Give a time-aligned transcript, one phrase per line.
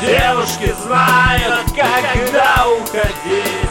[0.00, 3.70] Девушки знают, когда уходить.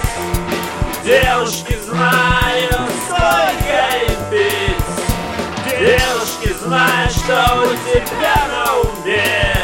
[1.03, 4.85] Девушки знают, сколько им пить.
[5.79, 9.55] Девушки знают, что у тебя на уме.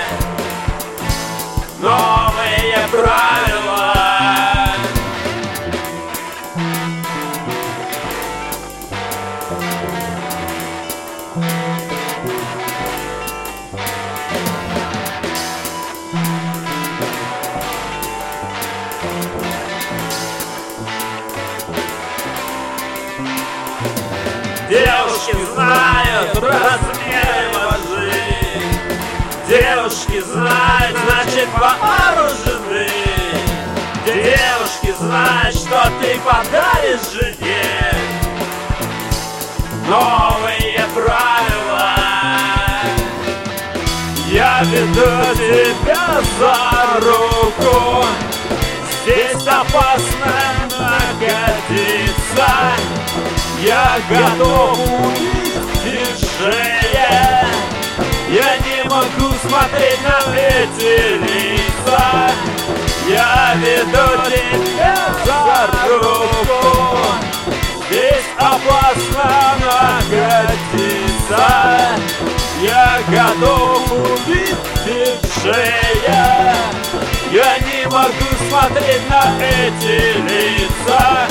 [1.79, 3.45] Новые правила
[24.69, 28.11] Девушки знают размеры лжи
[29.47, 32.89] Девушки знают, значит вооружены
[34.05, 37.91] Девушки знают, что ты подаришь жене.
[39.87, 41.95] Новые правила.
[44.27, 48.05] Я веду тебя за руку
[49.05, 50.33] Здесь опасно
[50.79, 52.49] находиться.
[53.61, 57.45] Я готов убить шея
[58.27, 62.03] Я не могу смотреть на эти лица.
[63.07, 65.53] Я веду тебя за
[65.87, 66.97] руку.
[67.87, 69.29] Здесь опасно
[69.61, 71.43] находиться.
[72.59, 73.64] Я готов
[78.55, 81.27] смотреть на эти лица.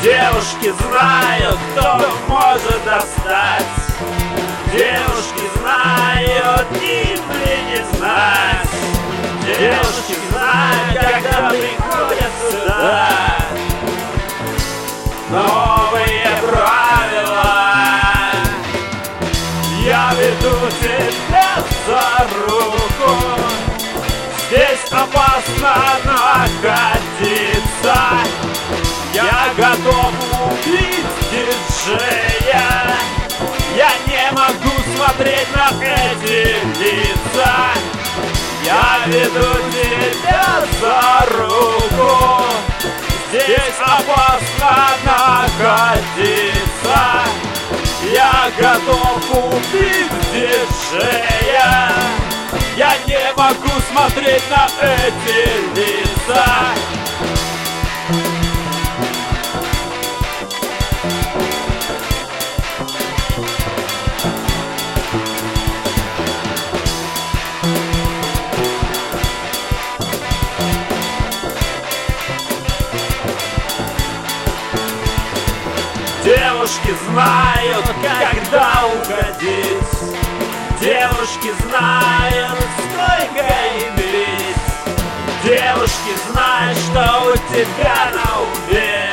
[0.00, 3.87] Девушки знают, кто может достать
[4.72, 8.68] Девушки знают, им ли не знать
[9.58, 10.07] Девушки
[35.18, 37.52] смотреть на эти лица
[38.64, 42.44] Я веду тебя за руку.
[43.28, 44.74] Здесь опасно
[45.04, 46.98] находиться.
[48.12, 51.92] Я готов убить диджея
[52.76, 55.40] Я не могу смотреть на эти
[55.76, 56.46] лица
[76.68, 79.78] Девушки знают, когда уходить
[80.82, 83.46] Девушки знают, сколько
[83.78, 84.56] им лить
[85.42, 89.10] Девушки знают, что у тебя на уме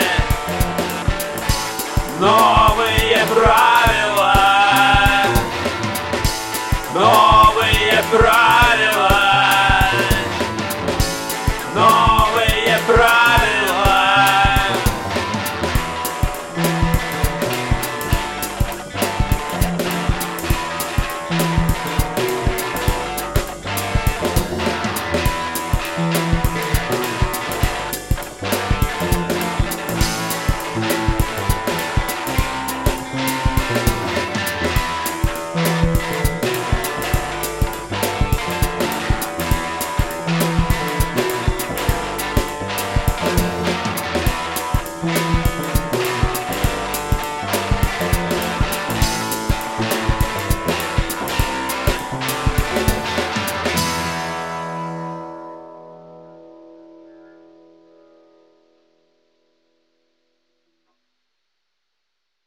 [2.19, 3.64] Новые правила